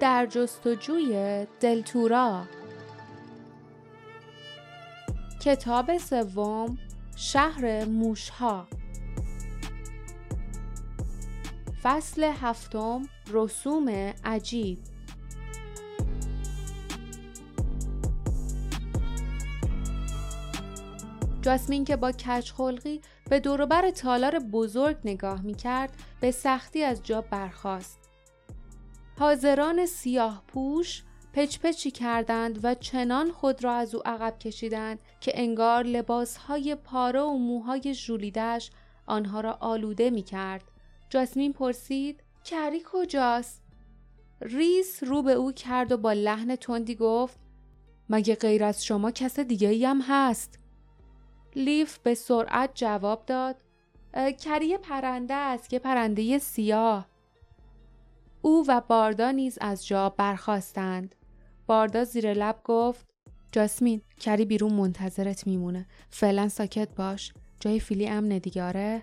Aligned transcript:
در 0.00 0.26
جستجوی 0.26 1.46
دلتورا 1.60 2.44
کتاب 5.40 5.98
سوم 5.98 6.78
شهر 7.16 7.84
موشها. 7.84 8.66
فصل 11.82 12.24
هفتم 12.24 13.02
رسوم 13.30 13.88
عجیب. 14.24 14.78
جاسمین 21.42 21.84
که 21.84 21.96
با 21.96 22.12
کچخلقی 22.12 23.00
به 23.30 23.40
دوروبر 23.40 23.90
تالار 23.90 24.38
بزرگ 24.38 24.96
نگاه 25.04 25.42
می 25.42 25.54
کرد 25.54 25.92
به 26.20 26.30
سختی 26.30 26.82
از 26.82 27.02
جا 27.02 27.20
برخاست. 27.20 27.99
حاضران 29.20 29.86
سیاه 29.86 30.42
پوش 30.48 31.02
پچ 31.32 31.58
پچی 31.58 31.90
کردند 31.90 32.64
و 32.64 32.74
چنان 32.74 33.30
خود 33.30 33.64
را 33.64 33.72
از 33.72 33.94
او 33.94 34.02
عقب 34.04 34.38
کشیدند 34.38 34.98
که 35.20 35.32
انگار 35.34 35.84
لباسهای 35.84 36.74
پاره 36.74 37.20
و 37.20 37.32
موهای 37.32 37.94
ژولیدهش 37.94 38.70
آنها 39.06 39.40
را 39.40 39.52
آلوده 39.52 40.10
می 40.10 40.22
کرد. 40.22 40.64
جاسمین 41.10 41.52
پرسید 41.52 42.22
کری 42.44 42.82
کجاست؟ 42.92 43.62
ریس 44.40 45.04
رو 45.04 45.22
به 45.22 45.32
او 45.32 45.52
کرد 45.52 45.92
و 45.92 45.96
با 45.96 46.12
لحن 46.12 46.56
تندی 46.56 46.94
گفت 46.94 47.38
مگه 48.10 48.34
غیر 48.34 48.64
از 48.64 48.84
شما 48.84 49.10
کس 49.10 49.40
دیگه 49.40 49.88
هم 49.88 50.00
هست؟ 50.00 50.58
لیف 51.56 51.98
به 51.98 52.14
سرعت 52.14 52.70
جواب 52.74 53.26
داد 53.26 53.62
کری 54.38 54.76
پرنده 54.76 55.34
است 55.34 55.68
که 55.68 55.78
پرنده 55.78 56.38
سیاه 56.38 57.09
او 58.42 58.64
و 58.68 58.82
باردا 58.88 59.30
نیز 59.30 59.58
از 59.60 59.86
جا 59.86 60.08
برخواستند 60.08 61.14
باردا 61.66 62.04
زیر 62.04 62.34
لب 62.34 62.60
گفت 62.64 63.06
جاسمین 63.52 64.00
کری 64.20 64.44
بیرون 64.44 64.72
منتظرت 64.72 65.46
میمونه. 65.46 65.86
فعلا 66.10 66.48
ساکت 66.48 66.94
باش. 66.94 67.32
جای 67.60 67.80
فیلی 67.80 68.08
امنه 68.08 68.40
آره؟ 68.56 69.02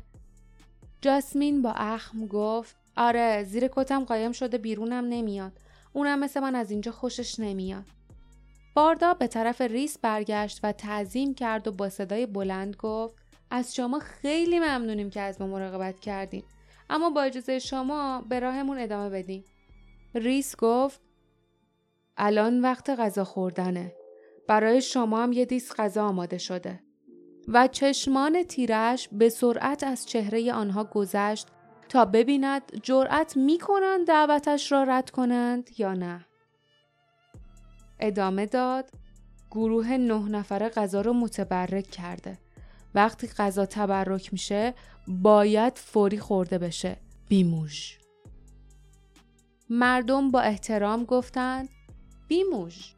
جاسمین 1.01 1.61
با 1.61 1.71
اخم 1.71 2.25
گفت 2.25 2.75
آره 2.97 3.43
زیر 3.43 3.67
کتم 3.67 4.03
قایم 4.03 4.31
شده 4.31 4.57
بیرونم 4.57 5.05
نمیاد. 5.09 5.51
اونم 5.93 6.19
مثل 6.19 6.39
من 6.39 6.55
از 6.55 6.71
اینجا 6.71 6.91
خوشش 6.91 7.39
نمیاد. 7.39 7.85
باردا 8.75 9.13
به 9.13 9.27
طرف 9.27 9.61
ریس 9.61 9.97
برگشت 9.97 10.59
و 10.63 10.71
تعظیم 10.71 11.33
کرد 11.33 11.67
و 11.67 11.71
با 11.71 11.89
صدای 11.89 12.25
بلند 12.25 12.75
گفت 12.75 13.15
از 13.51 13.75
شما 13.75 13.99
خیلی 13.99 14.59
ممنونیم 14.59 15.09
که 15.09 15.21
از 15.21 15.41
ما 15.41 15.47
مراقبت 15.47 15.99
کردیم 15.99 16.43
اما 16.89 17.09
با 17.09 17.21
اجازه 17.21 17.59
شما 17.59 18.21
به 18.29 18.39
راهمون 18.39 18.77
ادامه 18.77 19.09
بدیم. 19.09 19.45
ریس 20.15 20.55
گفت 20.55 21.01
الان 22.17 22.61
وقت 22.61 22.89
غذا 22.89 23.23
خوردنه. 23.23 23.93
برای 24.47 24.81
شما 24.81 25.23
هم 25.23 25.31
یه 25.31 25.45
دیس 25.45 25.73
غذا 25.75 26.07
آماده 26.07 26.37
شده. 26.37 26.79
و 27.47 27.67
چشمان 27.67 28.43
تیرش 28.43 29.09
به 29.11 29.29
سرعت 29.29 29.83
از 29.83 30.05
چهره 30.05 30.53
آنها 30.53 30.83
گذشت 30.83 31.47
تا 31.89 32.05
ببیند 32.05 32.79
جرأت 32.83 33.37
می‌کنند 33.37 34.07
دعوتش 34.07 34.71
را 34.71 34.83
رد 34.83 35.09
کنند 35.09 35.69
یا 35.77 35.93
نه. 35.93 36.25
ادامه 37.99 38.45
داد 38.45 38.89
گروه 39.51 39.91
نه 39.91 40.29
نفره 40.29 40.69
غذا 40.69 41.01
رو 41.01 41.13
متبرک 41.13 41.87
کرده. 41.87 42.37
وقتی 42.95 43.27
غذا 43.27 43.65
تبرک 43.65 44.33
میشه 44.33 44.73
باید 45.07 45.77
فوری 45.77 46.19
خورده 46.19 46.57
بشه. 46.57 46.97
بیموش. 47.29 47.99
مردم 49.69 50.31
با 50.31 50.41
احترام 50.41 51.03
گفتند 51.03 51.69
بیموش. 52.27 52.93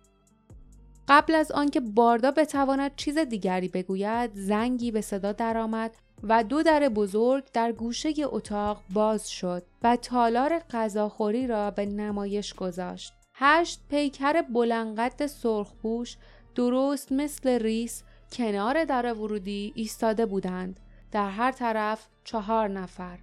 قبل 1.07 1.35
از 1.35 1.51
آنکه 1.51 1.79
باردا 1.79 2.31
بتواند 2.31 2.95
چیز 2.95 3.17
دیگری 3.17 3.67
بگوید 3.67 4.31
زنگی 4.33 4.91
به 4.91 5.01
صدا 5.01 5.31
درآمد 5.31 5.95
و 6.23 6.43
دو 6.43 6.63
در 6.63 6.89
بزرگ 6.89 7.43
در 7.53 7.71
گوشه 7.71 8.13
اتاق 8.23 8.83
باز 8.93 9.29
شد 9.29 9.63
و 9.83 9.95
تالار 9.95 10.59
غذاخوری 10.59 11.47
را 11.47 11.71
به 11.71 11.85
نمایش 11.85 12.53
گذاشت. 12.53 13.13
هشت 13.35 13.81
پیکر 13.89 14.41
بلنقد 14.41 15.25
سرخپوش 15.25 16.17
درست 16.55 17.11
مثل 17.11 17.49
ریس 17.49 18.03
کنار 18.31 18.85
در 18.85 19.13
ورودی 19.13 19.73
ایستاده 19.75 20.25
بودند. 20.25 20.79
در 21.11 21.29
هر 21.29 21.51
طرف 21.51 22.07
چهار 22.23 22.67
نفر. 22.67 23.19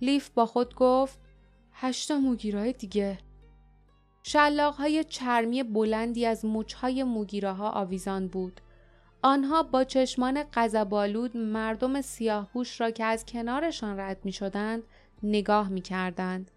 لیف 0.00 0.30
با 0.30 0.46
خود 0.46 0.74
گفت 0.74 1.18
هشتا 1.72 2.18
موگیرای 2.18 2.72
دیگه. 2.72 3.18
شلاق 4.22 4.74
های 4.74 5.04
چرمی 5.04 5.62
بلندی 5.62 6.26
از 6.26 6.44
مچهای 6.44 7.04
موگیره 7.04 7.52
ها 7.52 7.70
آویزان 7.70 8.28
بود. 8.28 8.60
آنها 9.22 9.62
با 9.62 9.84
چشمان 9.84 10.42
قذبالود 10.42 11.36
مردم 11.36 12.00
سیاهپوش 12.00 12.80
را 12.80 12.90
که 12.90 13.04
از 13.04 13.24
کنارشان 13.24 14.00
رد 14.00 14.24
می 14.24 14.32
شدند 14.32 14.82
نگاه 15.22 15.68
می 15.68 15.80
کردند. 15.80 16.50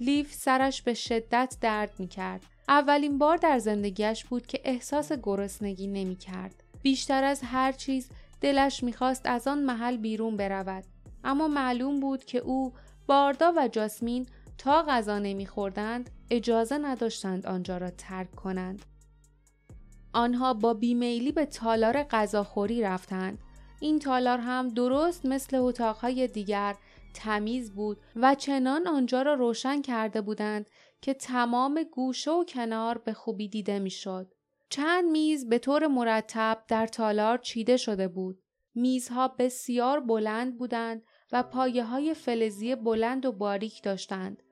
لیف 0.00 0.34
سرش 0.34 0.82
به 0.82 0.94
شدت 0.94 1.56
درد 1.60 1.90
می 1.98 2.08
کرد. 2.08 2.42
اولین 2.68 3.18
بار 3.18 3.36
در 3.36 3.58
زندگیش 3.58 4.24
بود 4.24 4.46
که 4.46 4.60
احساس 4.64 5.12
گرسنگی 5.12 5.86
نمی 5.86 6.16
کرد. 6.16 6.62
بیشتر 6.86 7.24
از 7.24 7.40
هر 7.44 7.72
چیز 7.72 8.08
دلش 8.40 8.82
می‌خواست 8.82 9.22
از 9.24 9.48
آن 9.48 9.62
محل 9.62 9.96
بیرون 9.96 10.36
برود. 10.36 10.84
اما 11.24 11.48
معلوم 11.48 12.00
بود 12.00 12.24
که 12.24 12.38
او 12.38 12.72
باردا 13.06 13.52
و 13.56 13.68
جاسمین 13.68 14.26
تا 14.58 14.82
غذا 14.82 15.18
نمیخوردند 15.18 16.10
اجازه 16.30 16.78
نداشتند 16.78 17.46
آنجا 17.46 17.78
را 17.78 17.90
ترک 17.90 18.34
کنند. 18.34 18.84
آنها 20.12 20.54
با 20.54 20.74
بیمیلی 20.74 21.32
به 21.32 21.46
تالار 21.46 22.02
غذاخوری 22.02 22.82
رفتند. 22.82 23.38
این 23.80 23.98
تالار 23.98 24.38
هم 24.38 24.68
درست 24.68 25.26
مثل 25.26 25.56
اتاقهای 25.56 26.28
دیگر 26.28 26.76
تمیز 27.14 27.72
بود 27.74 28.00
و 28.16 28.34
چنان 28.34 28.86
آنجا 28.86 29.22
را 29.22 29.34
روشن 29.34 29.82
کرده 29.82 30.20
بودند 30.20 30.70
که 31.00 31.14
تمام 31.14 31.82
گوشه 31.92 32.30
و 32.30 32.44
کنار 32.44 32.98
به 32.98 33.12
خوبی 33.12 33.48
دیده 33.48 33.78
می‌شد. 33.78 34.35
چند 34.68 35.04
میز 35.04 35.48
به 35.48 35.58
طور 35.58 35.86
مرتب 35.86 36.62
در 36.68 36.86
تالار 36.86 37.38
چیده 37.38 37.76
شده 37.76 38.08
بود. 38.08 38.42
میزها 38.74 39.28
بسیار 39.28 40.00
بلند 40.00 40.58
بودند 40.58 41.02
و 41.32 41.42
پایه 41.42 41.84
های 41.84 42.14
فلزی 42.14 42.74
بلند 42.74 43.26
و 43.26 43.32
باریک 43.32 43.82
داشتند. 43.82 44.42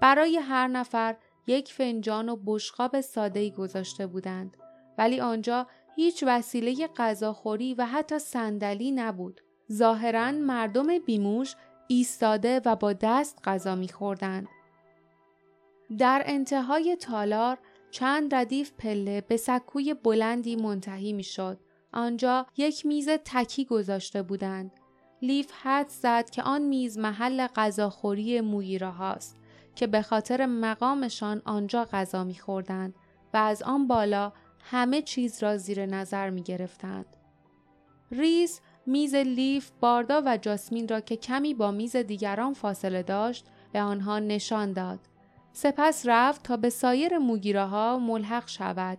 برای 0.00 0.36
هر 0.36 0.68
نفر 0.68 1.16
یک 1.46 1.72
فنجان 1.72 2.28
و 2.28 2.36
بشقاب 2.46 3.00
ساده‌ای 3.00 3.50
گذاشته 3.50 4.06
بودند. 4.06 4.56
ولی 4.98 5.20
آنجا 5.20 5.66
هیچ 5.96 6.24
وسیله 6.26 6.88
غذاخوری 6.96 7.74
و 7.74 7.86
حتی 7.86 8.18
صندلی 8.18 8.90
نبود. 8.90 9.40
ظاهرا 9.72 10.32
مردم 10.32 10.98
بیموش 10.98 11.56
ایستاده 11.88 12.60
و 12.64 12.76
با 12.76 12.92
دست 12.92 13.38
غذا 13.44 13.74
میخوردند. 13.74 14.48
در 15.98 16.22
انتهای 16.26 16.96
تالار 16.96 17.58
چند 17.94 18.34
ردیف 18.34 18.72
پله 18.78 19.20
به 19.20 19.36
سکوی 19.36 19.94
بلندی 19.94 20.56
منتهی 20.56 21.12
می‌شد. 21.12 21.58
آنجا 21.92 22.46
یک 22.56 22.86
میز 22.86 23.08
تکی 23.08 23.64
گذاشته 23.64 24.22
بودند. 24.22 24.70
لیف 25.22 25.52
حد 25.62 25.88
زد 25.88 26.30
که 26.30 26.42
آن 26.42 26.62
میز 26.62 26.98
محل 26.98 27.46
غذاخوری 27.46 28.40
مویره 28.40 28.88
هاست 28.88 29.36
که 29.74 29.86
به 29.86 30.02
خاطر 30.02 30.46
مقامشان 30.46 31.42
آنجا 31.44 31.84
غذا 31.84 32.24
میخوردند 32.24 32.94
و 33.34 33.36
از 33.36 33.62
آن 33.62 33.86
بالا 33.86 34.32
همه 34.60 35.02
چیز 35.02 35.42
را 35.42 35.56
زیر 35.56 35.86
نظر 35.86 36.30
می 36.30 36.42
گرفتند. 36.42 37.16
ریس 38.10 38.60
میز 38.86 39.14
لیف، 39.14 39.70
باردا 39.80 40.22
و 40.26 40.36
جاسمین 40.36 40.88
را 40.88 41.00
که 41.00 41.16
کمی 41.16 41.54
با 41.54 41.70
میز 41.70 41.96
دیگران 41.96 42.54
فاصله 42.54 43.02
داشت 43.02 43.46
به 43.72 43.82
آنها 43.82 44.18
نشان 44.18 44.72
داد. 44.72 45.00
سپس 45.56 46.02
رفت 46.06 46.42
تا 46.42 46.56
به 46.56 46.70
سایر 46.70 47.18
موگیره 47.18 47.96
ملحق 47.96 48.48
شود. 48.48 48.98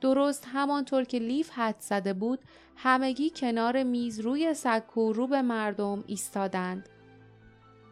درست 0.00 0.46
همانطور 0.52 1.04
که 1.04 1.18
لیف 1.18 1.50
حدس 1.50 1.76
زده 1.78 2.12
بود 2.12 2.38
همگی 2.76 3.32
کنار 3.36 3.82
میز 3.82 4.20
روی 4.20 4.54
سکو 4.54 5.12
رو 5.12 5.26
به 5.26 5.42
مردم 5.42 6.04
ایستادند. 6.06 6.88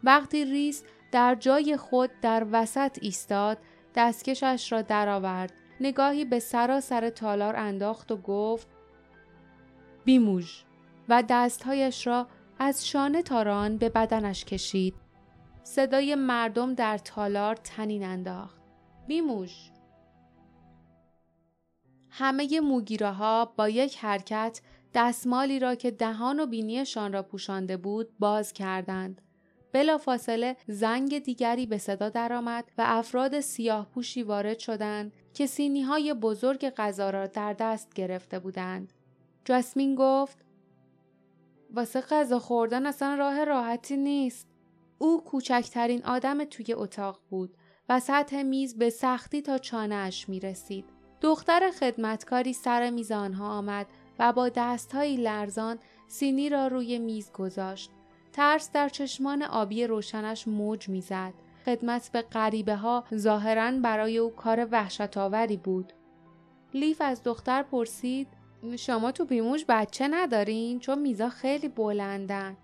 وقتی 0.03 0.45
ریس 0.45 0.83
در 1.11 1.35
جای 1.35 1.77
خود 1.77 2.09
در 2.21 2.45
وسط 2.51 2.97
ایستاد 3.01 3.57
دستکشش 3.95 4.71
را 4.71 4.81
درآورد 4.81 5.53
نگاهی 5.79 6.25
به 6.25 6.39
سراسر 6.39 7.09
تالار 7.09 7.55
انداخت 7.55 8.11
و 8.11 8.17
گفت 8.17 8.67
بیموژ 10.05 10.61
و 11.09 11.23
دستهایش 11.29 12.07
را 12.07 12.27
از 12.59 12.87
شانه 12.87 13.21
تاران 13.21 13.77
به 13.77 13.89
بدنش 13.89 14.45
کشید. 14.45 15.08
صدای 15.63 16.15
مردم 16.15 16.73
در 16.73 16.97
تالار 16.97 17.55
تنین 17.55 18.03
انداخت. 18.03 18.61
بیموش 19.07 19.71
همه 22.09 22.59
موگیره 22.59 23.11
ها 23.11 23.45
با 23.57 23.69
یک 23.69 23.97
حرکت 23.97 24.61
دستمالی 24.93 25.59
را 25.59 25.75
که 25.75 25.91
دهان 25.91 26.39
و 26.39 26.45
بینیشان 26.45 27.13
را 27.13 27.23
پوشانده 27.23 27.77
بود 27.77 28.09
باز 28.19 28.53
کردند. 28.53 29.21
بلافاصله 29.71 30.57
زنگ 30.67 31.19
دیگری 31.19 31.65
به 31.65 31.77
صدا 31.77 32.09
درآمد 32.09 32.71
و 32.77 32.83
افراد 32.85 33.39
سیاه 33.39 33.89
پوشی 33.89 34.23
وارد 34.23 34.59
شدند 34.59 35.13
که 35.33 35.45
سینی 35.45 35.81
های 35.81 36.13
بزرگ 36.13 36.69
غذا 36.69 37.09
را 37.09 37.27
در 37.27 37.53
دست 37.53 37.93
گرفته 37.93 38.39
بودند. 38.39 38.93
جاسمین 39.45 39.95
گفت 39.95 40.45
واسه 41.73 42.01
غذا 42.01 42.39
خوردن 42.39 42.85
اصلا 42.85 43.15
راه 43.15 43.43
راحتی 43.43 43.97
نیست. 43.97 44.48
او 44.99 45.23
کوچکترین 45.23 46.05
آدم 46.05 46.43
توی 46.43 46.73
اتاق 46.73 47.19
بود 47.29 47.57
و 47.89 47.99
سطح 47.99 48.41
میز 48.41 48.77
به 48.77 48.89
سختی 48.89 49.41
تا 49.41 49.57
چانهاش 49.57 50.29
می 50.29 50.39
رسید. 50.39 50.85
دختر 51.21 51.71
خدمتکاری 51.71 52.53
سر 52.53 52.89
میز 52.89 53.11
آنها 53.11 53.57
آمد 53.57 53.87
و 54.19 54.33
با 54.33 54.49
دستهایی 54.49 55.17
لرزان 55.17 55.79
سینی 56.07 56.49
را 56.49 56.67
روی 56.67 56.99
میز 56.99 57.31
گذاشت. 57.31 57.91
ترس 58.33 58.71
در 58.71 58.89
چشمان 58.89 59.43
آبی 59.43 59.87
روشنش 59.87 60.47
موج 60.47 60.89
می‌زد. 60.89 61.33
خدمت 61.65 62.09
به 62.13 62.21
غریبه 62.21 62.75
ها 62.75 63.03
ظاهرا 63.15 63.71
برای 63.71 64.17
او 64.17 64.29
کار 64.29 64.67
وحشت 64.71 65.17
آوری 65.17 65.57
بود. 65.57 65.93
لیف 66.73 67.01
از 67.01 67.23
دختر 67.23 67.63
پرسید 67.63 68.27
شما 68.77 69.11
تو 69.11 69.25
بیموش 69.25 69.65
بچه 69.69 70.07
ندارین 70.07 70.79
چون 70.79 70.99
میزا 70.99 71.29
خیلی 71.29 71.67
بلندن. 71.67 72.57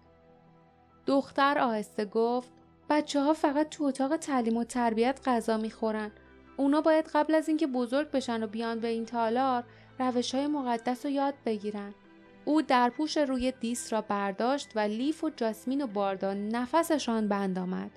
دختر 1.05 1.59
آهسته 1.59 2.05
گفت 2.05 2.49
بچه 2.89 3.21
ها 3.21 3.33
فقط 3.33 3.69
تو 3.69 3.83
اتاق 3.83 4.17
تعلیم 4.17 4.57
و 4.57 4.63
تربیت 4.63 5.19
غذا 5.25 5.57
می‌خورن. 5.57 6.11
اونا 6.57 6.81
باید 6.81 7.09
قبل 7.13 7.35
از 7.35 7.47
اینکه 7.47 7.67
بزرگ 7.67 8.11
بشن 8.11 8.43
و 8.43 8.47
بیان 8.47 8.79
به 8.79 8.87
این 8.87 9.05
تالار 9.05 9.63
روش 9.99 10.35
های 10.35 10.47
مقدس 10.47 11.05
رو 11.05 11.11
یاد 11.11 11.33
بگیرن. 11.45 11.93
او 12.45 12.61
در 12.61 12.89
پوش 12.89 13.17
روی 13.17 13.51
دیس 13.51 13.93
را 13.93 14.01
برداشت 14.01 14.69
و 14.75 14.79
لیف 14.79 15.23
و 15.23 15.29
جاسمین 15.29 15.81
و 15.81 15.87
باردا 15.87 16.33
نفسشان 16.33 17.27
بند 17.27 17.59
آمد. 17.59 17.91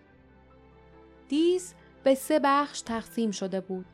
دیس 1.29 1.75
به 2.05 2.15
سه 2.15 2.39
بخش 2.39 2.81
تقسیم 2.81 3.31
شده 3.31 3.61
بود. 3.61 3.87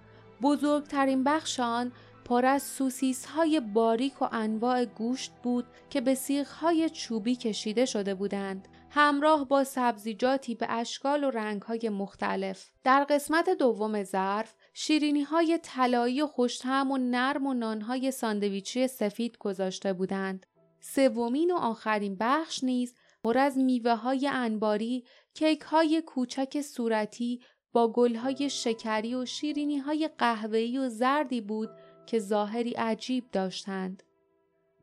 بزرگترین 0.42 1.24
بخش 1.24 1.60
آن 1.60 1.92
پر 2.24 2.46
از 2.46 2.62
سوسیس 2.62 3.26
های 3.26 3.60
باریک 3.60 4.22
و 4.22 4.28
انواع 4.32 4.84
گوشت 4.84 5.32
بود 5.42 5.64
که 5.90 6.00
به 6.00 6.14
سیخ 6.14 6.52
های 6.52 6.90
چوبی 6.90 7.36
کشیده 7.36 7.84
شده 7.84 8.14
بودند. 8.14 8.68
همراه 8.96 9.48
با 9.48 9.64
سبزیجاتی 9.64 10.54
به 10.54 10.66
اشکال 10.68 11.24
و 11.24 11.30
رنگ 11.30 11.62
های 11.62 11.88
مختلف. 11.88 12.70
در 12.84 13.04
قسمت 13.04 13.50
دوم 13.50 14.02
ظرف 14.04 14.54
شیرینی 14.74 15.22
های 15.22 15.58
طلایی 15.62 16.22
و 16.22 16.26
خوشتم 16.26 16.90
و 16.90 16.98
نرم 16.98 17.46
و 17.46 17.54
نانهای 17.54 18.10
ساندویچی 18.10 18.86
سفید 18.86 19.38
گذاشته 19.38 19.92
بودند. 19.92 20.46
سومین 20.80 21.50
و 21.50 21.56
آخرین 21.56 22.16
بخش 22.20 22.64
نیز 22.64 22.94
پر 23.24 23.38
از 23.38 23.58
میوه 23.58 23.94
های 23.94 24.28
انباری، 24.28 25.04
کیک 25.34 25.60
های 25.60 26.02
کوچک 26.06 26.60
صورتی 26.60 27.40
با 27.72 27.92
گل 27.92 28.14
های 28.14 28.50
شکری 28.50 29.14
و 29.14 29.24
شیرینی 29.24 29.78
های 29.78 30.10
قهوه‌ای 30.18 30.78
و 30.78 30.88
زردی 30.88 31.40
بود 31.40 31.70
که 32.06 32.18
ظاهری 32.18 32.70
عجیب 32.70 33.24
داشتند. 33.32 34.02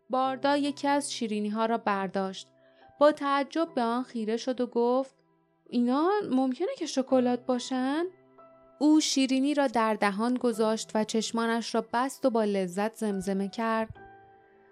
باردا 0.09 0.57
یکی 0.57 0.87
از 0.87 1.13
شیرینی 1.13 1.49
ها 1.49 1.65
را 1.65 1.77
برداشت. 1.77 2.47
با 3.01 3.11
تعجب 3.11 3.67
به 3.75 3.81
آن 3.81 4.03
خیره 4.03 4.37
شد 4.37 4.61
و 4.61 4.67
گفت 4.67 5.15
اینا 5.69 6.09
ممکنه 6.31 6.67
که 6.77 6.85
شکلات 6.85 7.45
باشن؟ 7.45 8.05
او 8.79 8.99
شیرینی 8.99 9.53
را 9.53 9.67
در 9.67 9.93
دهان 9.93 10.33
گذاشت 10.33 10.91
و 10.95 11.03
چشمانش 11.03 11.75
را 11.75 11.85
بست 11.93 12.25
و 12.25 12.29
با 12.29 12.43
لذت 12.43 12.95
زمزمه 12.95 13.47
کرد. 13.47 13.89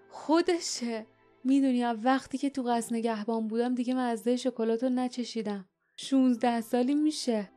خودشه. 0.10 1.06
می‌دونی 1.44 1.84
وقتی 1.84 2.38
که 2.38 2.50
تو 2.50 2.64
قصد 2.64 2.94
نگهبان 2.94 3.48
بودم 3.48 3.76
دیگه 3.76 3.94
مزده 3.94 4.36
شکلات 4.36 4.84
رو 4.84 4.90
نچشیدم. 4.90 5.66
16 5.98 6.62
سالی 6.62 6.96
میشه. 6.96 7.50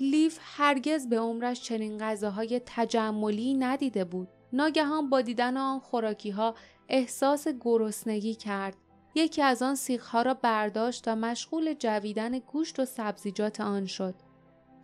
لیف 0.00 0.38
هرگز 0.42 1.08
به 1.08 1.18
عمرش 1.18 1.62
چنین 1.62 1.98
غذاهای 1.98 2.60
تجملی 2.66 3.54
ندیده 3.54 4.04
بود. 4.04 4.28
ناگهان 4.52 5.10
با 5.10 5.20
دیدن 5.20 5.56
آن 5.56 5.78
خوراکی 5.78 6.30
ها 6.30 6.54
احساس 6.88 7.48
گرسنگی 7.48 8.34
کرد. 8.34 8.76
یکی 9.14 9.42
از 9.42 9.62
آن 9.62 9.76
ها 10.00 10.22
را 10.22 10.34
برداشت 10.34 11.08
و 11.08 11.16
مشغول 11.16 11.74
جویدن 11.74 12.38
گوشت 12.38 12.80
و 12.80 12.84
سبزیجات 12.84 13.60
آن 13.60 13.86
شد. 13.86 14.14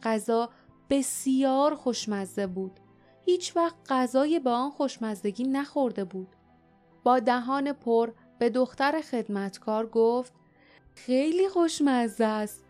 غذا 0.03 0.51
بسیار 0.91 1.75
خوشمزه 1.75 2.47
بود. 2.47 2.81
هیچ 3.25 3.57
وقت 3.57 3.77
غذای 3.89 4.41
با 4.41 4.53
آن 4.53 4.71
خوشمزدگی 4.71 5.45
نخورده 5.45 6.05
بود. 6.05 6.29
با 7.05 7.19
دهان 7.19 7.73
پر 7.73 8.13
به 8.39 8.51
دختر 8.51 9.01
خدمتکار 9.01 9.87
گفت 9.87 10.33
خیلی 10.95 11.49
خوشمزه 11.49 12.25
است. 12.25 12.65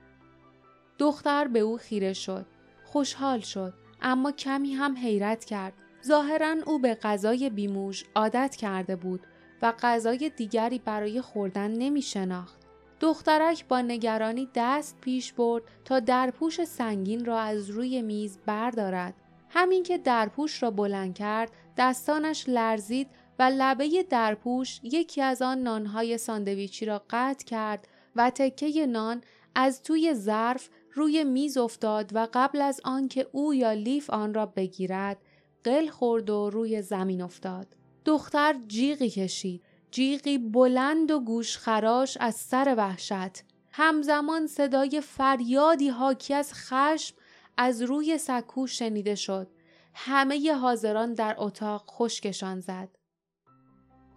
دختر 0.98 1.48
به 1.48 1.58
او 1.58 1.76
خیره 1.76 2.12
شد. 2.12 2.46
خوشحال 2.84 3.40
شد 3.40 3.74
اما 4.02 4.32
کمی 4.32 4.74
هم 4.74 4.96
حیرت 4.96 5.44
کرد. 5.44 5.72
ظاهرا 6.06 6.56
او 6.66 6.78
به 6.78 6.94
غذای 6.94 7.50
بیموش 7.50 8.04
عادت 8.14 8.56
کرده 8.56 8.96
بود 8.96 9.26
و 9.62 9.72
غذای 9.82 10.30
دیگری 10.36 10.78
برای 10.78 11.20
خوردن 11.20 11.70
نمی 11.70 12.02
شناخت. 12.02 12.60
دخترک 13.00 13.68
با 13.68 13.80
نگرانی 13.80 14.48
دست 14.54 15.00
پیش 15.00 15.32
برد 15.32 15.62
تا 15.84 16.00
درپوش 16.00 16.64
سنگین 16.64 17.24
را 17.24 17.38
از 17.38 17.70
روی 17.70 18.02
میز 18.02 18.38
بردارد. 18.46 19.14
همین 19.48 19.82
که 19.82 19.98
درپوش 19.98 20.62
را 20.62 20.70
بلند 20.70 21.14
کرد 21.14 21.50
دستانش 21.76 22.44
لرزید 22.48 23.08
و 23.38 23.42
لبه 23.42 24.02
درپوش 24.10 24.80
یکی 24.82 25.22
از 25.22 25.42
آن 25.42 25.58
نانهای 25.58 26.18
ساندویچی 26.18 26.86
را 26.86 27.02
قطع 27.10 27.44
کرد 27.44 27.88
و 28.16 28.30
تکه 28.30 28.86
نان 28.86 29.22
از 29.54 29.82
توی 29.82 30.14
ظرف 30.14 30.68
روی 30.92 31.24
میز 31.24 31.56
افتاد 31.56 32.10
و 32.14 32.28
قبل 32.34 32.62
از 32.62 32.80
آنکه 32.84 33.26
او 33.32 33.54
یا 33.54 33.72
لیف 33.72 34.10
آن 34.10 34.34
را 34.34 34.46
بگیرد 34.46 35.18
قل 35.64 35.88
خورد 35.88 36.30
و 36.30 36.50
روی 36.50 36.82
زمین 36.82 37.22
افتاد. 37.22 37.66
دختر 38.06 38.56
جیغی 38.66 39.10
کشید. 39.10 39.62
جیغی 39.90 40.38
بلند 40.38 41.10
و 41.10 41.20
گوشخراش 41.20 42.16
از 42.20 42.34
سر 42.34 42.74
وحشت. 42.78 43.44
همزمان 43.72 44.46
صدای 44.46 45.00
فریادی 45.00 45.88
حاکی 45.88 46.34
از 46.34 46.54
خشم 46.54 47.16
از 47.56 47.82
روی 47.82 48.18
سکو 48.18 48.66
شنیده 48.66 49.14
شد. 49.14 49.50
همه 49.94 50.52
حاضران 50.52 51.14
در 51.14 51.34
اتاق 51.38 51.84
خشکشان 51.90 52.60
زد. 52.60 52.88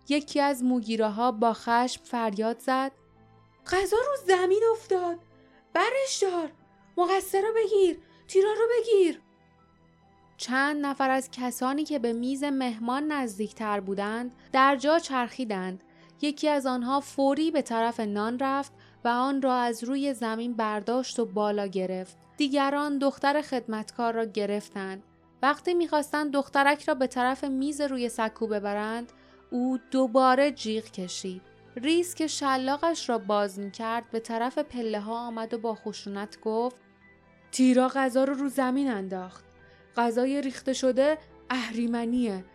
یکی 0.09 0.39
از 0.39 0.63
موگیره 0.63 1.31
با 1.31 1.53
خشم 1.53 2.03
فریاد 2.03 2.59
زد 2.59 2.91
غذا 3.71 3.97
رو 3.97 4.15
زمین 4.27 4.63
افتاد 4.71 5.19
برش 5.73 6.17
دار 6.21 6.51
مقصر 6.97 7.41
رو 7.41 7.53
بگیر 7.55 7.99
تیرا 8.27 8.53
رو 8.53 8.67
بگیر 8.77 9.21
چند 10.39 10.85
نفر 10.85 11.09
از 11.09 11.29
کسانی 11.31 11.83
که 11.83 11.99
به 11.99 12.13
میز 12.13 12.43
مهمان 12.43 13.11
نزدیکتر 13.11 13.79
بودند 13.79 14.35
در 14.51 14.75
جا 14.75 14.99
چرخیدند 14.99 15.83
یکی 16.21 16.49
از 16.49 16.65
آنها 16.65 16.99
فوری 16.99 17.51
به 17.51 17.61
طرف 17.61 17.99
نان 17.99 18.39
رفت 18.39 18.71
و 19.05 19.07
آن 19.07 19.41
را 19.41 19.55
از 19.55 19.83
روی 19.83 20.13
زمین 20.13 20.53
برداشت 20.53 21.19
و 21.19 21.25
بالا 21.25 21.67
گرفت 21.67 22.17
دیگران 22.37 22.97
دختر 22.97 23.41
خدمتکار 23.41 24.13
را 24.13 24.25
گرفتند 24.25 25.03
وقتی 25.41 25.73
می‌خواستند 25.73 26.31
دخترک 26.31 26.83
را 26.83 26.93
به 26.93 27.07
طرف 27.07 27.43
میز 27.43 27.81
روی 27.81 28.09
سکو 28.09 28.47
ببرند 28.47 29.11
او 29.51 29.79
دوباره 29.91 30.51
جیغ 30.51 30.83
کشید. 30.83 31.41
ریس 31.75 32.15
که 32.15 32.27
شلاقش 32.27 33.09
را 33.09 33.17
باز 33.17 33.59
می 33.59 33.71
کرد 33.71 34.11
به 34.11 34.19
طرف 34.19 34.57
پله 34.57 34.99
ها 34.99 35.27
آمد 35.27 35.53
و 35.53 35.57
با 35.57 35.75
خشونت 35.75 36.41
گفت 36.41 36.81
تیرا 37.51 37.87
غذا 37.87 38.23
رو 38.23 38.33
رو 38.33 38.49
زمین 38.49 38.91
انداخت. 38.91 39.48
غذای 39.97 40.41
ریخته 40.41 40.73
شده 40.73 41.17
اهریمنیه. 41.49 42.45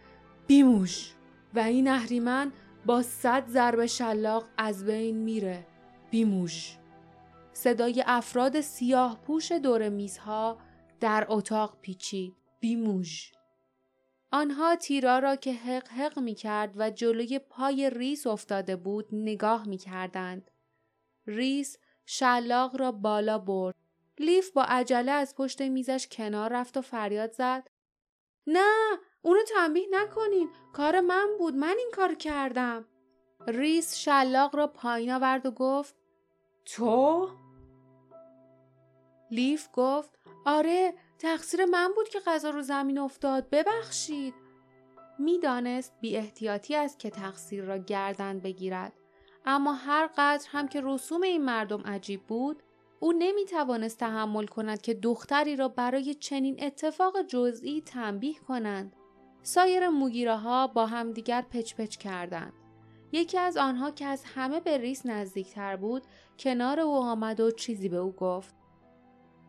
بیموش 0.46 1.12
و 1.54 1.58
این 1.58 1.88
اهریمن 1.88 2.52
با 2.86 3.02
صد 3.02 3.48
ضرب 3.48 3.86
شلاق 3.86 4.44
از 4.58 4.84
بین 4.84 5.16
میره. 5.16 5.66
بیموش 6.10 6.76
صدای 7.52 8.04
افراد 8.06 8.60
سیاه 8.60 9.20
پوش 9.22 9.52
دور 9.52 9.88
میزها 9.88 10.58
در 11.00 11.26
اتاق 11.28 11.78
پیچید. 11.82 12.34
بیموش 12.60 13.32
آنها 14.32 14.76
تیرا 14.76 15.18
را 15.18 15.36
که 15.36 15.52
حق 15.52 15.88
حق 15.88 16.18
می 16.18 16.34
کرد 16.34 16.74
و 16.76 16.90
جلوی 16.90 17.38
پای 17.38 17.90
ریس 17.90 18.26
افتاده 18.26 18.76
بود 18.76 19.08
نگاه 19.12 19.68
می 19.68 19.78
کردند. 19.78 20.50
ریس 21.26 21.78
شلاق 22.06 22.80
را 22.80 22.92
بالا 22.92 23.38
برد. 23.38 23.74
لیف 24.18 24.50
با 24.50 24.62
عجله 24.62 25.12
از 25.12 25.34
پشت 25.34 25.62
میزش 25.62 26.08
کنار 26.10 26.52
رفت 26.52 26.76
و 26.76 26.80
فریاد 26.80 27.32
زد. 27.32 27.66
نه 28.46 28.98
اونو 29.22 29.40
تنبیه 29.42 29.86
نکنین 29.90 30.50
کار 30.72 31.00
من 31.00 31.28
بود 31.38 31.54
من 31.54 31.74
این 31.78 31.90
کار 31.92 32.14
کردم. 32.14 32.84
ریس 33.46 33.96
شلاق 33.96 34.56
را 34.56 34.66
پایین 34.66 35.10
آورد 35.12 35.46
و 35.46 35.50
گفت 35.50 35.96
تو؟ 36.64 37.28
لیف 39.30 39.68
گفت 39.72 40.18
آره 40.46 40.94
تقصیر 41.18 41.64
من 41.64 41.92
بود 41.96 42.08
که 42.08 42.20
غذا 42.26 42.50
رو 42.50 42.62
زمین 42.62 42.98
افتاد 42.98 43.50
ببخشید 43.50 44.34
می‌دانست 45.18 45.94
بی 46.00 46.16
احتیاطی 46.16 46.76
است 46.76 46.98
که 46.98 47.10
تقصیر 47.10 47.64
را 47.64 47.78
گردن 47.78 48.40
بگیرد 48.40 48.92
اما 49.46 49.72
هر 49.72 50.10
قدر 50.16 50.48
هم 50.50 50.68
که 50.68 50.80
رسوم 50.84 51.22
این 51.22 51.44
مردم 51.44 51.82
عجیب 51.82 52.26
بود 52.26 52.62
او 53.04 53.12
نمی 53.12 53.44
توانست 53.44 53.98
تحمل 53.98 54.46
کند 54.46 54.82
که 54.82 54.94
دختری 54.94 55.56
را 55.56 55.68
برای 55.68 56.14
چنین 56.14 56.56
اتفاق 56.64 57.22
جزئی 57.22 57.80
تنبیه 57.80 58.34
کنند. 58.48 58.96
سایر 59.42 59.88
موگیره 59.88 60.66
با 60.74 60.86
همدیگر 60.86 61.42
پچ 61.42 61.74
پچ 61.74 61.96
کردند. 61.96 62.52
یکی 63.12 63.38
از 63.38 63.56
آنها 63.56 63.90
که 63.90 64.06
از 64.06 64.22
همه 64.24 64.60
به 64.60 64.78
ریس 64.78 65.06
نزدیکتر 65.06 65.76
بود 65.76 66.02
کنار 66.38 66.80
او 66.80 66.94
آمد 66.96 67.40
و 67.40 67.50
چیزی 67.50 67.88
به 67.88 67.96
او 67.96 68.12
گفت. 68.12 68.54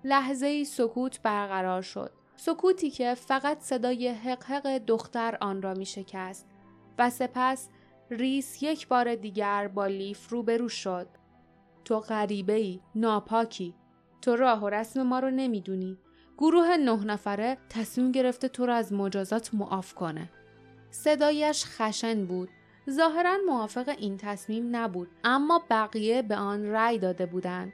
لحظه 0.04 0.48
ای 0.48 0.66
سکوت 0.66 1.22
برقرار 1.22 1.82
شد. 1.82 2.12
سکوتی 2.36 2.90
که 2.90 3.14
فقط 3.14 3.60
صدای 3.60 4.08
هق 4.08 4.43
هق 4.43 4.78
دختر 4.78 5.38
آن 5.42 5.62
را 5.62 5.74
می 5.74 5.86
شکست 5.86 6.48
و 7.00 7.10
سپس 7.10 7.70
ریس 8.10 8.64
یک 8.64 8.88
بار 8.88 9.16
دیگر 9.16 9.68
با 9.68 9.88
لیف 9.88 10.30
روبرو 10.30 10.70
شد. 10.70 11.08
تو 11.86 12.00
غریبه 12.00 12.54
ای، 12.54 12.80
ناپاکی. 12.96 13.76
تو 14.22 14.36
راه 14.36 14.64
و 14.64 14.70
رسم 14.70 15.04
ما 15.04 15.20
رو 15.20 15.32
نمی‌دونی. 15.32 15.98
گروه 16.38 16.78
نه 16.78 17.06
نفره 17.06 17.58
تصمیم 17.70 18.12
گرفته 18.12 18.48
تو 18.48 18.66
را 18.66 18.76
از 18.76 18.94
مجازات 18.94 19.54
معاف 19.54 19.94
کنه. 19.94 20.30
صدایش 20.92 21.66
خشن 21.66 22.26
بود. 22.26 22.50
ظاهرا 22.90 23.38
موافق 23.48 23.96
این 23.98 24.18
تصمیم 24.18 24.76
نبود 24.76 25.08
اما 25.24 25.64
بقیه 25.70 26.22
به 26.22 26.36
آن 26.36 26.66
رأی 26.66 27.00
داده 27.00 27.26
بودند. 27.26 27.74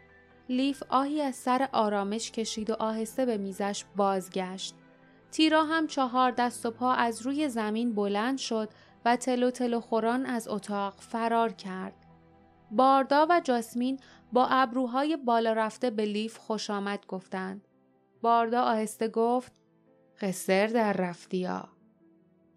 لیف 0.50 0.84
آهی 0.90 1.22
از 1.22 1.36
سر 1.36 1.70
آرامش 1.72 2.32
کشید 2.32 2.70
و 2.70 2.74
آهسته 2.74 3.26
به 3.26 3.38
میزش 3.38 3.86
بازگشت. 3.96 4.76
تیرا 5.32 5.64
هم 5.64 5.88
چهار 5.88 6.32
دست 6.32 6.66
و 6.66 6.72
پا 6.72 6.94
از 6.94 7.22
روی 7.22 7.50
زمین 7.50 7.96
بلند 7.96 8.38
شد 8.38 8.70
و 9.06 9.16
تلو 9.16 9.52
تلو 9.52 9.80
خوران 9.80 10.26
از 10.26 10.48
اتاق 10.48 10.94
فرار 11.00 11.52
کرد. 11.52 11.94
باردا 12.72 13.28
و 13.30 13.42
جاسمین 13.44 14.00
با 14.32 14.48
ابروهای 14.48 15.18
بالا 15.18 15.54
رفته 15.54 15.90
به 15.90 16.06
لیف 16.06 16.38
خوش 16.38 16.70
آمد 16.70 17.06
گفتند. 17.08 17.68
باردا 18.22 18.62
آهسته 18.62 19.08
گفت 19.08 19.52
قصر 20.22 20.68
در 20.68 20.94
رفتیا. 20.94 21.70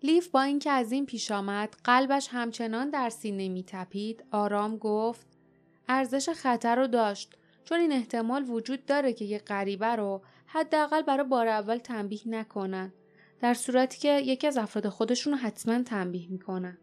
لیف 0.03 0.29
با 0.29 0.43
اینکه 0.43 0.71
از 0.71 0.93
این 0.93 1.07
پیش 1.07 1.31
آمد 1.31 1.77
قلبش 1.85 2.29
همچنان 2.31 2.91
در 2.91 3.11
سینه 3.11 3.49
می 3.49 3.65
تپید 3.67 4.25
آرام 4.31 4.77
گفت 4.77 5.27
ارزش 5.89 6.29
خطر 6.29 6.77
رو 6.77 6.87
داشت 6.87 7.35
چون 7.65 7.81
این 7.81 7.93
احتمال 7.93 8.51
وجود 8.51 8.87
داره 8.87 9.13
که 9.13 9.25
یه 9.25 9.39
غریبه 9.39 9.87
رو 9.87 10.23
حداقل 10.47 11.03
برای 11.03 11.29
بار 11.29 11.49
اول 11.49 11.79
تنبیه 11.79 12.21
نکنن 12.27 12.93
در 13.41 13.55
صورتی 13.55 13.99
که 13.99 14.21
یکی 14.21 14.47
از 14.47 14.57
افراد 14.57 14.89
خودشون 14.89 15.33
رو 15.33 15.39
حتما 15.39 15.83
تنبیه 15.83 16.31
می‌کنن 16.31 16.79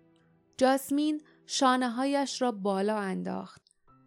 جاسمین 0.57 1.21
شانه 1.45 1.89
هایش 1.89 2.41
را 2.41 2.51
بالا 2.51 2.97
انداخت 2.97 3.61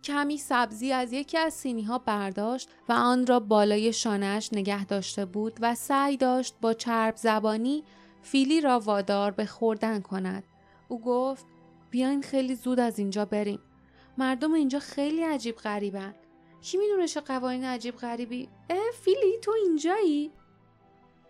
کمی 0.04 0.38
سبزی 0.38 0.92
از 0.92 1.12
یکی 1.12 1.38
از 1.38 1.54
سینی 1.54 1.82
ها 1.82 1.98
برداشت 1.98 2.68
و 2.88 2.92
آن 2.92 3.26
را 3.26 3.40
بالای 3.40 3.92
شانهش 3.92 4.50
نگه 4.52 4.84
داشته 4.84 5.24
بود 5.24 5.58
و 5.60 5.74
سعی 5.74 6.16
داشت 6.16 6.54
با 6.60 6.72
چرب 6.72 7.16
زبانی 7.16 7.84
فیلی 8.22 8.60
را 8.60 8.80
وادار 8.80 9.30
به 9.30 9.46
خوردن 9.46 10.00
کند. 10.00 10.44
او 10.88 11.00
گفت 11.00 11.46
بیاین 11.90 12.22
خیلی 12.22 12.54
زود 12.54 12.80
از 12.80 12.98
اینجا 12.98 13.24
بریم. 13.24 13.60
مردم 14.18 14.52
اینجا 14.52 14.78
خیلی 14.78 15.22
عجیب 15.22 15.56
غریبن. 15.56 16.14
کی 16.62 16.78
می‌دونه 16.78 17.08
چه 17.08 17.20
قوانین 17.20 17.64
عجیب 17.64 17.96
غریبی؟ 17.96 18.48
اه 18.70 18.90
فیلی 19.04 19.38
تو 19.42 19.50
اینجایی؟ 19.64 20.32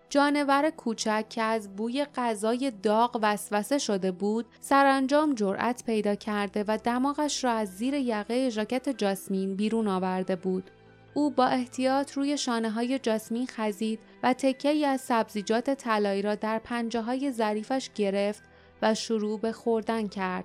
جانور 0.08 0.70
کوچک 0.70 1.26
که 1.28 1.42
از 1.42 1.76
بوی 1.76 2.06
غذای 2.16 2.72
داغ 2.82 3.18
وسوسه 3.22 3.78
شده 3.78 4.12
بود 4.12 4.46
سرانجام 4.60 5.34
جرأت 5.34 5.84
پیدا 5.84 6.14
کرده 6.14 6.64
و 6.68 6.78
دماغش 6.84 7.44
را 7.44 7.50
از 7.50 7.76
زیر 7.76 7.94
یقه 7.94 8.50
ژاکت 8.50 8.88
جاسمین 8.88 9.56
بیرون 9.56 9.88
آورده 9.88 10.36
بود 10.36 10.70
او 11.14 11.30
با 11.30 11.46
احتیاط 11.46 12.12
روی 12.12 12.38
شانه 12.38 12.70
های 12.70 12.98
جاسمین 12.98 13.46
خزید 13.46 14.00
و 14.22 14.32
تکه 14.32 14.86
از 14.86 15.00
سبزیجات 15.00 15.70
طلایی 15.70 16.22
را 16.22 16.34
در 16.34 16.58
پنجه 16.58 17.00
های 17.00 17.32
ظریفش 17.32 17.90
گرفت 17.94 18.42
و 18.82 18.94
شروع 18.94 19.40
به 19.40 19.52
خوردن 19.52 20.08
کرد. 20.08 20.44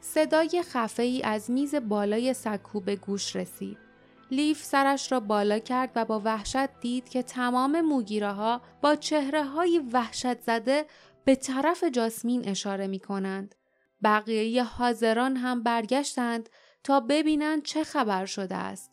صدای 0.00 0.62
خفه 0.62 1.02
ای 1.02 1.22
از 1.22 1.50
میز 1.50 1.74
بالای 1.74 2.34
سکو 2.34 2.80
به 2.80 2.96
گوش 2.96 3.36
رسید. 3.36 3.89
لیف 4.30 4.64
سرش 4.64 5.12
را 5.12 5.20
بالا 5.20 5.58
کرد 5.58 5.90
و 5.94 6.04
با 6.04 6.20
وحشت 6.24 6.80
دید 6.80 7.08
که 7.08 7.22
تمام 7.22 7.80
موگیره 7.80 8.32
ها 8.32 8.60
با 8.82 8.96
چهره 8.96 9.44
های 9.44 9.78
وحشت 9.92 10.40
زده 10.40 10.86
به 11.24 11.34
طرف 11.34 11.84
جاسمین 11.84 12.48
اشاره 12.48 12.86
می 12.86 13.00
کنند. 13.00 13.54
بقیه 14.02 14.62
حاضران 14.62 15.36
هم 15.36 15.62
برگشتند 15.62 16.48
تا 16.84 17.00
ببینند 17.00 17.62
چه 17.62 17.84
خبر 17.84 18.26
شده 18.26 18.56
است. 18.56 18.90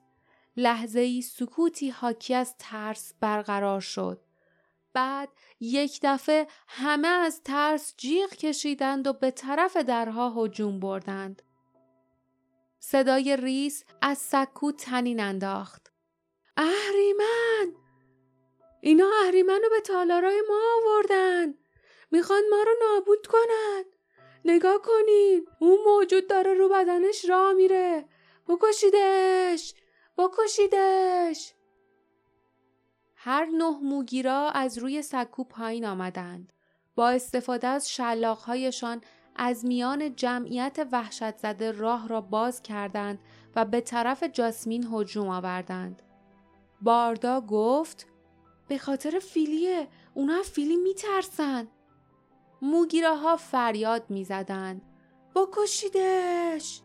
لحظه 0.57 0.99
ای 0.99 1.21
سکوتی 1.21 1.89
حاکی 1.89 2.33
از 2.33 2.55
ترس 2.59 3.13
برقرار 3.19 3.81
شد. 3.81 4.21
بعد 4.93 5.29
یک 5.59 5.99
دفعه 6.03 6.47
همه 6.67 7.07
از 7.07 7.41
ترس 7.43 7.93
جیغ 7.97 8.29
کشیدند 8.29 9.07
و 9.07 9.13
به 9.13 9.31
طرف 9.31 9.77
درها 9.77 10.43
هجوم 10.43 10.79
بردند. 10.79 11.41
صدای 12.91 13.37
ریس 13.37 13.83
از 14.01 14.17
سکو 14.17 14.71
تنین 14.71 15.19
انداخت. 15.19 15.91
اهریمن! 16.57 17.75
اینا 18.81 19.09
اهریمن 19.23 19.59
رو 19.63 19.69
به 19.69 19.81
تالارای 19.81 20.43
ما 20.49 20.59
آوردن. 20.77 21.53
می‌خوان 22.11 22.41
ما 22.49 22.63
رو 22.63 22.71
نابود 22.81 23.27
کنند. 23.27 23.85
نگاه 24.45 24.81
کنین 24.81 25.47
اون 25.59 25.79
موجود 25.85 26.27
داره 26.27 26.53
رو 26.53 26.69
بدنش 26.69 27.29
را 27.29 27.53
میره 27.53 28.05
بکشیدش 28.47 29.73
بکشیدش 30.17 31.53
هر 33.15 33.45
نه 33.45 33.79
موگیرا 33.81 34.49
از 34.49 34.77
روی 34.77 35.01
سکو 35.01 35.43
پایین 35.43 35.85
آمدند 35.85 36.53
با 36.95 37.09
استفاده 37.09 37.67
از 37.67 37.91
شلاقهایشان 37.91 39.01
از 39.37 39.65
میان 39.65 40.15
جمعیت 40.15 40.87
وحشت 40.91 41.37
زده 41.37 41.71
راه 41.71 42.07
را 42.07 42.21
باز 42.21 42.61
کردند 42.61 43.19
و 43.55 43.65
به 43.65 43.81
طرف 43.81 44.23
جاسمین 44.23 44.87
هجوم 44.91 45.27
آوردند. 45.29 46.01
باردا 46.81 47.41
گفت 47.41 48.07
به 48.67 48.77
خاطر 48.77 49.19
فیلیه 49.19 49.87
اونا 50.13 50.41
فیلی 50.41 50.77
میترسن. 50.77 51.67
موگیره 52.61 53.15
ها 53.15 53.37
فریاد 53.37 54.03
می‌زدند. 54.09 54.81
بکشیدش! 55.35 56.81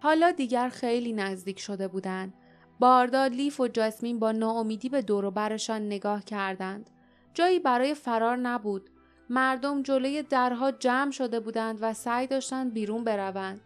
حالا 0.00 0.30
دیگر 0.30 0.68
خیلی 0.68 1.12
نزدیک 1.12 1.60
شده 1.60 1.88
بودند. 1.88 2.34
باردا 2.80 3.26
لیف 3.26 3.60
و 3.60 3.68
جاسمین 3.68 4.18
با 4.18 4.32
ناامیدی 4.32 4.88
به 4.88 5.02
دور 5.02 5.30
برشان 5.30 5.86
نگاه 5.86 6.24
کردند. 6.24 6.90
جایی 7.34 7.58
برای 7.58 7.94
فرار 7.94 8.36
نبود. 8.36 8.90
مردم 9.30 9.82
جلوی 9.82 10.22
درها 10.22 10.70
جمع 10.70 11.10
شده 11.10 11.40
بودند 11.40 11.78
و 11.80 11.94
سعی 11.94 12.26
داشتند 12.26 12.72
بیرون 12.72 13.04
بروند. 13.04 13.60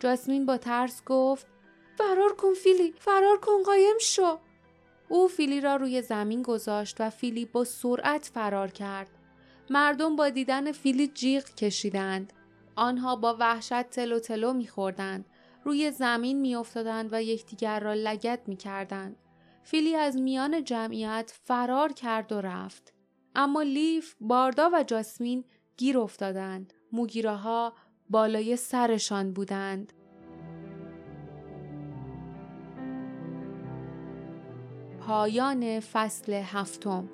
جاسمین 0.00 0.46
با 0.46 0.56
ترس 0.56 1.02
گفت 1.06 1.46
فرار 1.98 2.32
کن 2.38 2.54
فیلی 2.54 2.94
فرار 2.98 3.40
کن 3.40 3.62
قایم 3.62 3.98
شو 4.00 4.38
او 5.08 5.28
فیلی 5.28 5.60
را 5.60 5.76
روی 5.76 6.02
زمین 6.02 6.42
گذاشت 6.42 6.96
و 7.00 7.10
فیلی 7.10 7.44
با 7.44 7.64
سرعت 7.64 8.30
فرار 8.34 8.70
کرد 8.70 9.10
مردم 9.70 10.16
با 10.16 10.28
دیدن 10.28 10.72
فیلی 10.72 11.08
جیغ 11.08 11.44
کشیدند. 11.44 12.32
آنها 12.76 13.16
با 13.16 13.36
وحشت 13.40 13.82
تلو 13.82 14.18
تلو 14.18 14.52
میخوردند. 14.52 15.24
روی 15.64 15.90
زمین 15.90 16.40
میافتادند 16.40 17.12
و 17.12 17.22
یکدیگر 17.22 17.80
را 17.80 17.94
لگت 17.94 18.40
می‌کردند. 18.46 19.16
فیلی 19.62 19.96
از 19.96 20.16
میان 20.16 20.64
جمعیت 20.64 21.32
فرار 21.44 21.92
کرد 21.92 22.32
و 22.32 22.40
رفت. 22.40 22.92
اما 23.34 23.62
لیف، 23.62 24.14
باردا 24.20 24.70
و 24.72 24.82
جاسمین 24.82 25.44
گیر 25.76 25.98
افتادند. 25.98 26.74
موگیره 26.92 27.36
ها 27.36 27.72
بالای 28.10 28.56
سرشان 28.56 29.32
بودند. 29.32 29.92
پایان 35.00 35.80
فصل 35.80 36.32
هفتم 36.32 37.08